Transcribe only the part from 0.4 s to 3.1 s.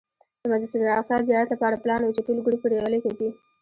د مسجد الاقصی زیارت لپاره پلان و چې ټول ګروپ پر یوه لیکه